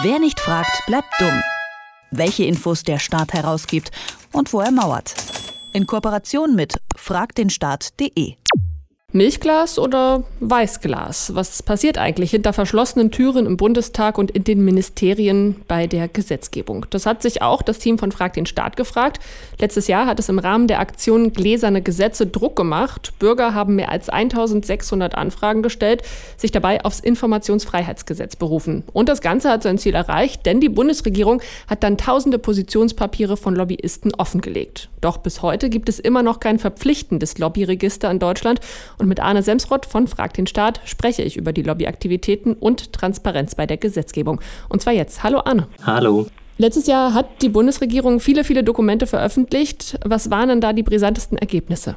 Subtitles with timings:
[0.00, 1.42] Wer nicht fragt, bleibt dumm.
[2.10, 3.90] Welche Infos der Staat herausgibt
[4.32, 5.14] und wo er mauert.
[5.74, 8.36] In Kooperation mit fragdenstaat.de.
[9.14, 11.34] Milchglas oder Weißglas?
[11.34, 16.86] Was passiert eigentlich hinter verschlossenen Türen im Bundestag und in den Ministerien bei der Gesetzgebung?
[16.88, 19.20] Das hat sich auch das Team von Frag den Staat gefragt.
[19.58, 23.12] Letztes Jahr hat es im Rahmen der Aktion Gläserne Gesetze Druck gemacht.
[23.18, 26.02] Bürger haben mehr als 1600 Anfragen gestellt,
[26.38, 28.82] sich dabei aufs Informationsfreiheitsgesetz berufen.
[28.94, 33.54] Und das Ganze hat sein Ziel erreicht, denn die Bundesregierung hat dann tausende Positionspapiere von
[33.54, 34.88] Lobbyisten offengelegt.
[35.02, 38.60] Doch bis heute gibt es immer noch kein verpflichtendes Lobbyregister in Deutschland
[39.02, 43.56] und mit Arne Semsrott von Frag den Staat spreche ich über die Lobbyaktivitäten und Transparenz
[43.56, 44.40] bei der Gesetzgebung.
[44.68, 45.24] Und zwar jetzt.
[45.24, 45.66] Hallo Arne.
[45.84, 46.28] Hallo.
[46.56, 49.98] Letztes Jahr hat die Bundesregierung viele, viele Dokumente veröffentlicht.
[50.04, 51.96] Was waren denn da die brisantesten Ergebnisse?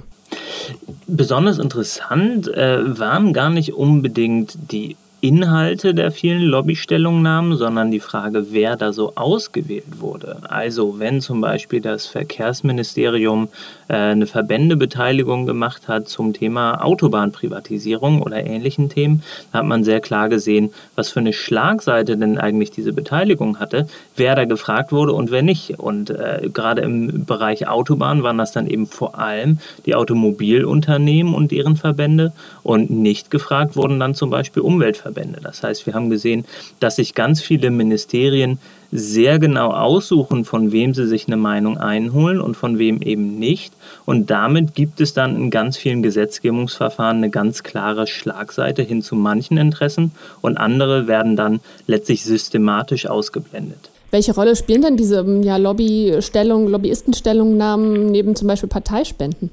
[1.06, 4.96] Besonders interessant äh, waren gar nicht unbedingt die
[5.26, 10.38] Inhalte der vielen Lobbystellungnahmen, sondern die Frage, wer da so ausgewählt wurde.
[10.50, 13.50] Also wenn zum Beispiel das Verkehrsministerium
[13.88, 20.30] eine Verbändebeteiligung gemacht hat zum Thema Autobahnprivatisierung oder ähnlichen Themen, da hat man sehr klar
[20.30, 25.32] gesehen, was für eine Schlagseite denn eigentlich diese Beteiligung hatte, wer da gefragt wurde und
[25.32, 25.80] wer nicht.
[25.80, 31.52] Und äh, gerade im Bereich Autobahn waren das dann eben vor allem die Automobilunternehmen und
[31.52, 32.32] deren Verbände
[32.64, 35.16] und nicht gefragt wurden dann zum Beispiel Umweltverbände.
[35.16, 35.40] Verbände.
[35.42, 36.46] Das heißt, wir haben gesehen,
[36.80, 38.60] dass sich ganz viele Ministerien
[38.98, 43.74] sehr genau aussuchen, von wem sie sich eine Meinung einholen und von wem eben nicht.
[44.06, 49.16] Und damit gibt es dann in ganz vielen Gesetzgebungsverfahren eine ganz klare Schlagseite hin zu
[49.16, 53.90] manchen Interessen und andere werden dann letztlich systematisch ausgeblendet.
[54.12, 59.50] Welche Rolle spielen denn diese ja, Lobbystellung, Lobbyistenstellungnahmen neben zum Beispiel Parteispenden?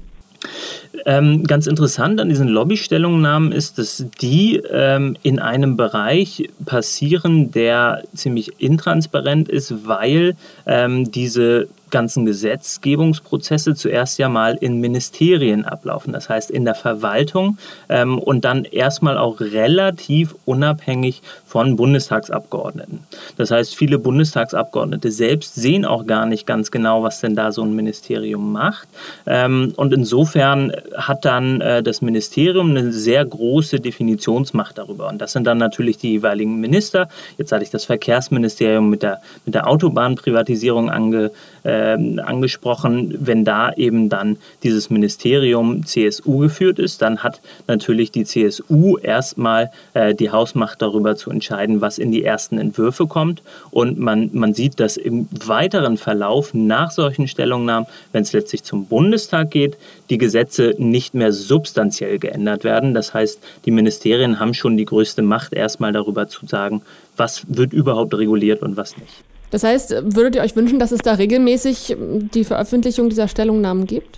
[1.05, 8.03] Ähm, ganz interessant an diesen Lobbystellungnahmen ist, dass die ähm, in einem Bereich passieren, der
[8.13, 16.27] ziemlich intransparent ist, weil ähm, diese ganzen Gesetzgebungsprozesse zuerst ja mal in Ministerien ablaufen, das
[16.27, 23.01] heißt in der Verwaltung ähm, und dann erstmal auch relativ unabhängig von Bundestagsabgeordneten.
[23.37, 27.61] Das heißt, viele Bundestagsabgeordnete selbst sehen auch gar nicht ganz genau, was denn da so
[27.61, 28.87] ein Ministerium macht.
[29.27, 35.09] Ähm, und insofern hat dann äh, das Ministerium eine sehr große Definitionsmacht darüber.
[35.09, 37.07] Und das sind dann natürlich die jeweiligen Minister.
[37.37, 41.29] Jetzt hatte ich das Verkehrsministerium mit der, mit der Autobahnprivatisierung ange,
[41.63, 48.11] äh, äh, angesprochen, wenn da eben dann dieses Ministerium CSU geführt ist, dann hat natürlich
[48.11, 53.41] die CSU erstmal äh, die Hausmacht darüber zu entscheiden, was in die ersten Entwürfe kommt.
[53.71, 58.85] Und man, man sieht, dass im weiteren Verlauf nach solchen Stellungnahmen, wenn es letztlich zum
[58.85, 59.77] Bundestag geht,
[60.09, 62.93] die Gesetze nicht mehr substanziell geändert werden.
[62.93, 66.81] Das heißt, die Ministerien haben schon die größte Macht, erstmal darüber zu sagen,
[67.17, 69.23] was wird überhaupt reguliert und was nicht.
[69.53, 71.95] Das heißt, würdet ihr euch wünschen, dass es da regelmäßig
[72.33, 74.17] die Veröffentlichung dieser Stellungnahmen gibt?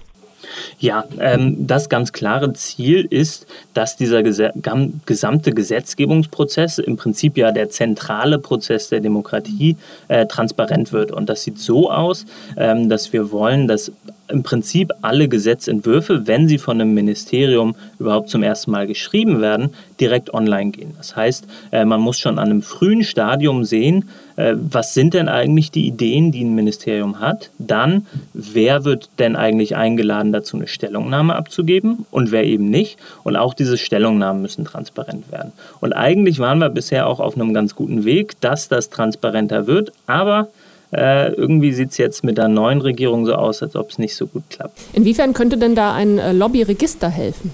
[0.80, 7.70] Ja, ähm, das ganz klare Ziel ist, dass dieser gesamte Gesetzgebungsprozess, im Prinzip ja der
[7.70, 9.76] zentrale Prozess der Demokratie,
[10.08, 11.12] äh, transparent wird.
[11.12, 12.26] Und das sieht so aus,
[12.56, 13.92] ähm, dass wir wollen, dass
[14.28, 19.74] im Prinzip alle Gesetzentwürfe, wenn sie von einem Ministerium überhaupt zum ersten Mal geschrieben werden,
[20.00, 20.94] direkt online gehen.
[20.98, 25.30] Das heißt, äh, man muss schon an einem frühen Stadium sehen, äh, was sind denn
[25.30, 27.52] eigentlich die Ideen, die ein Ministerium hat.
[27.60, 32.98] Dann, wer wird denn eigentlich eingeladen, dazu eine Stellungnahme abzugeben und wer eben nicht.
[33.24, 35.52] Und auch diese Stellungnahmen müssen transparent werden.
[35.80, 39.92] Und eigentlich waren wir bisher auch auf einem ganz guten Weg, dass das transparenter wird.
[40.08, 40.50] Aber
[40.98, 44.16] äh, irgendwie sieht es jetzt mit der neuen Regierung so aus, als ob es nicht
[44.16, 44.80] so gut klappt.
[44.94, 47.54] Inwiefern könnte denn da ein äh, Lobbyregister helfen?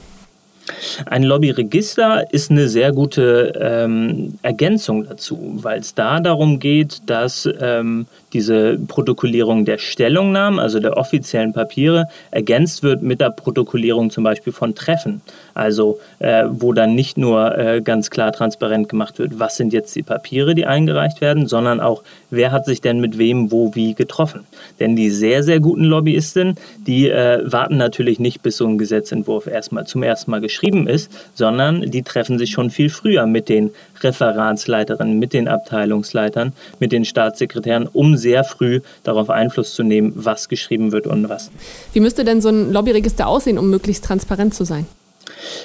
[1.05, 7.49] Ein Lobbyregister ist eine sehr gute ähm, Ergänzung dazu, weil es da darum geht, dass
[7.59, 14.23] ähm, diese Protokollierung der Stellungnahmen, also der offiziellen Papiere, ergänzt wird mit der Protokollierung zum
[14.23, 15.21] Beispiel von Treffen.
[15.53, 19.95] Also äh, wo dann nicht nur äh, ganz klar transparent gemacht wird, was sind jetzt
[19.95, 23.93] die Papiere, die eingereicht werden, sondern auch, wer hat sich denn mit wem, wo, wie
[23.93, 24.45] getroffen.
[24.79, 29.47] Denn die sehr, sehr guten Lobbyisten, die äh, warten natürlich nicht, bis so ein Gesetzentwurf
[29.47, 33.71] erstmal zum ersten Mal geschrieben ist, sondern die treffen sich schon viel früher mit den
[34.03, 40.49] Referatsleiterinnen, mit den Abteilungsleitern, mit den Staatssekretären, um sehr früh darauf Einfluss zu nehmen, was
[40.49, 41.51] geschrieben wird und was.
[41.93, 44.85] Wie müsste denn so ein Lobbyregister aussehen, um möglichst transparent zu sein?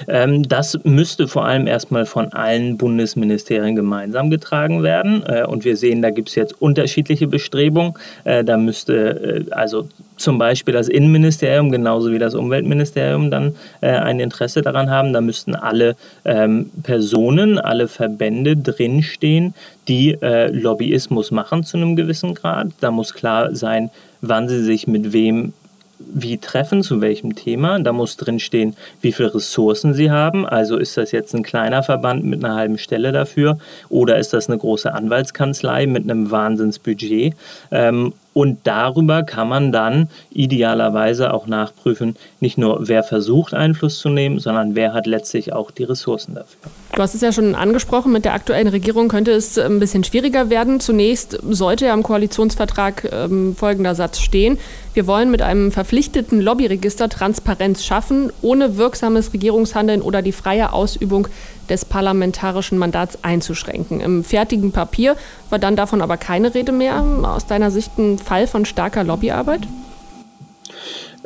[0.08, 5.22] Ähm, das müsste vor allem erstmal von allen Bundesministerien gemeinsam getragen werden.
[5.26, 7.94] Äh, und wir sehen, da gibt es jetzt unterschiedliche Bestrebungen.
[8.24, 14.18] Äh, da müsste äh, also zum Beispiel das Innenministerium genauso wie das Umweltministerium dann ein
[14.18, 15.12] Interesse daran haben.
[15.12, 15.94] Da müssten alle
[16.24, 19.52] ähm, Personen, alle Verbände drinstehen,
[19.88, 22.68] die Lobbyismus machen zu einem gewissen Grad.
[22.80, 23.90] Da muss klar sein,
[24.22, 25.52] wann sie sich mit wem
[25.98, 27.78] wie treffen, zu welchem Thema.
[27.78, 30.46] Da muss drinstehen, wie viele Ressourcen sie haben.
[30.46, 33.58] Also ist das jetzt ein kleiner Verband mit einer halben Stelle dafür
[33.88, 37.34] oder ist das eine große Anwaltskanzlei mit einem Wahnsinnsbudget?
[37.70, 44.10] Ähm, und darüber kann man dann idealerweise auch nachprüfen, nicht nur wer versucht Einfluss zu
[44.10, 46.70] nehmen, sondern wer hat letztlich auch die Ressourcen dafür.
[46.94, 50.50] Du hast es ja schon angesprochen, mit der aktuellen Regierung könnte es ein bisschen schwieriger
[50.50, 50.80] werden.
[50.80, 54.58] Zunächst sollte ja im Koalitionsvertrag ähm, folgender Satz stehen.
[54.92, 61.28] Wir wollen mit einem verpflichteten Lobbyregister Transparenz schaffen, ohne wirksames Regierungshandeln oder die freie Ausübung
[61.66, 64.00] des parlamentarischen Mandats einzuschränken.
[64.00, 65.16] Im fertigen Papier
[65.50, 67.02] war dann davon aber keine Rede mehr.
[67.22, 69.62] Aus deiner Sicht ein Fall von starker Lobbyarbeit?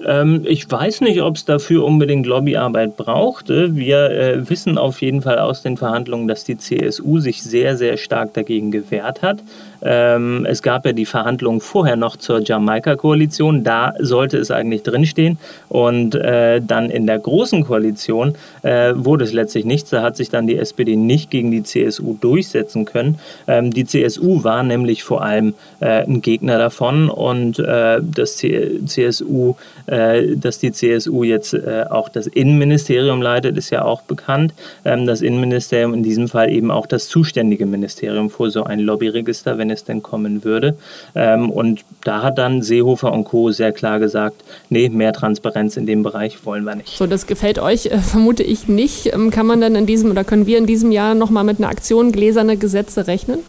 [0.06, 3.76] Ähm, ich weiß nicht, ob es dafür unbedingt Lobbyarbeit brauchte.
[3.76, 7.96] Wir äh, wissen auf jeden Fall aus den Verhandlungen, dass die CSU sich sehr, sehr
[7.96, 9.42] stark dagegen gewehrt hat.
[9.82, 13.64] Ähm, es gab ja die Verhandlungen vorher noch zur Jamaika-Koalition.
[13.64, 15.38] Da sollte es eigentlich drinstehen.
[15.68, 19.90] Und äh, dann in der großen Koalition äh, wurde es letztlich nichts.
[19.90, 23.18] Da hat sich dann die SPD nicht gegen die CSU durchsetzen können.
[23.46, 29.54] Ähm, die CSU war nämlich vor allem äh, ein Gegner davon und äh, das CSU
[29.90, 34.54] äh, dass die CSU jetzt äh, auch das Innenministerium leitet, ist ja auch bekannt.
[34.84, 39.58] Ähm, das Innenministerium in diesem Fall eben auch das zuständige Ministerium vor so ein Lobbyregister,
[39.58, 40.76] wenn es denn kommen würde.
[41.14, 43.50] Ähm, und da hat dann Seehofer und Co.
[43.50, 46.96] sehr klar gesagt, nee, mehr Transparenz in dem Bereich wollen wir nicht.
[46.96, 49.12] So, das gefällt euch, äh, vermute ich nicht.
[49.12, 51.68] Ähm, kann man dann in diesem oder können wir in diesem Jahr nochmal mit einer
[51.68, 53.40] Aktion gläserne Gesetze rechnen?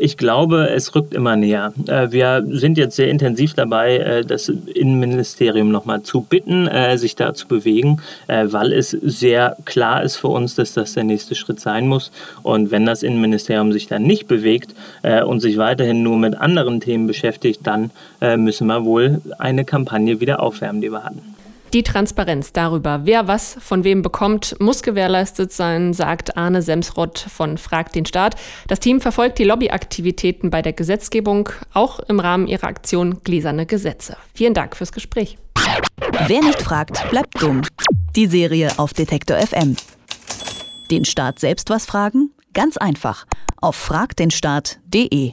[0.00, 1.72] Ich glaube, es rückt immer näher.
[1.86, 7.14] Äh, wir sind jetzt sehr intensiv dabei, äh, das Innenministerium nochmal zu bitten, äh, sich
[7.14, 11.60] da zu bewegen, weil es sehr klar ist für uns, dass das der nächste Schritt
[11.60, 12.10] sein muss.
[12.42, 14.74] Und wenn das Innenministerium sich dann nicht bewegt
[15.26, 17.90] und sich weiterhin nur mit anderen Themen beschäftigt, dann
[18.36, 21.33] müssen wir wohl eine Kampagne wieder aufwärmen, die wir hatten.
[21.74, 27.58] Die Transparenz darüber, wer was von wem bekommt, muss gewährleistet sein, sagt Arne Semsrott von
[27.58, 28.36] Frag den Staat.
[28.68, 34.16] Das Team verfolgt die Lobbyaktivitäten bei der Gesetzgebung, auch im Rahmen ihrer Aktion Gläserne Gesetze.
[34.34, 35.36] Vielen Dank fürs Gespräch.
[36.28, 37.62] Wer nicht fragt, bleibt dumm.
[38.14, 39.74] Die Serie auf Detektor FM.
[40.92, 42.30] Den Staat selbst was fragen?
[42.52, 43.26] Ganz einfach.
[43.60, 45.32] Auf fragdenstaat.de.